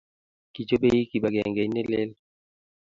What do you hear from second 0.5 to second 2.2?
kichobei kibagengeit ne leel